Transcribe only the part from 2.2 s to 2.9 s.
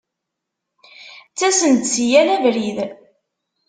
abrid.